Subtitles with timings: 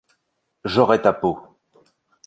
[0.65, 1.39] J’aurai ta peau.